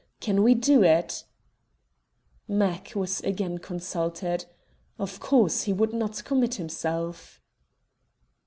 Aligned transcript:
Can 0.19 0.41
we 0.41 0.55
do 0.55 0.81
it?" 0.81 1.25
"Mac" 2.47 2.93
was 2.95 3.21
again 3.21 3.59
consulted. 3.59 4.45
Of 4.97 5.19
course 5.19 5.65
he 5.65 5.73
would 5.73 5.93
not 5.93 6.23
commit 6.23 6.55
himself. 6.55 7.39